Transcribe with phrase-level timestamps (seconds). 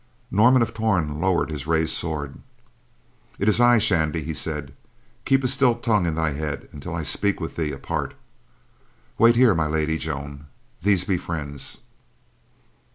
[0.31, 2.39] Norman of Torn lowered his raised sword.
[3.37, 4.73] "It is I, Shandy," he said.
[5.25, 8.15] "Keep a still tongue in thy head until I speak with thee apart.
[9.19, 10.47] Wait here, My Lady Joan;
[10.81, 11.81] these be friends."